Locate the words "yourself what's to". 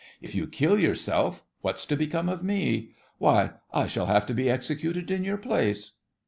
0.79-1.95